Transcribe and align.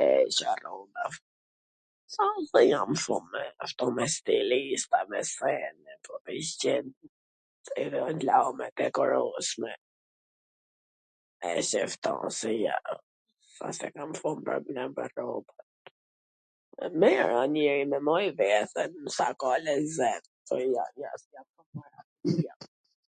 e 0.00 0.02
Ca 0.36 0.52
rrobash! 0.58 1.18
ashtu 3.64 3.84
me 3.96 4.04
stilista,... 4.16 4.98
edhe 7.84 8.00
t 8.20 8.22
lame, 8.28 8.66
t 8.80 8.82
ekurosme,... 8.88 9.72
s 11.44 11.46
wsht 11.82 12.06
se 13.78 13.86
kam 13.96 14.10
shum 14.18 14.38
problem 14.48 14.90
pwr 14.96 15.08
rrobat, 15.18 15.84
e 16.86 16.88
mir, 17.02 17.20
nganjer 17.32 17.92
e 17.96 17.98
maj 18.10 18.24
veten 18.42 18.92
sa 19.18 19.26
ka 19.44 19.52
lezet... 19.66 20.24